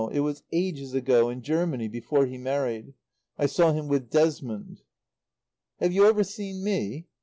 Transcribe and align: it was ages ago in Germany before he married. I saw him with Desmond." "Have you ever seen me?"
it 0.11 0.21
was 0.21 0.41
ages 0.51 0.95
ago 0.95 1.29
in 1.29 1.43
Germany 1.43 1.87
before 1.87 2.25
he 2.25 2.35
married. 2.39 2.95
I 3.37 3.45
saw 3.45 3.71
him 3.71 3.87
with 3.87 4.09
Desmond." 4.09 4.81
"Have 5.79 5.93
you 5.93 6.07
ever 6.07 6.23
seen 6.23 6.63
me?" 6.63 7.05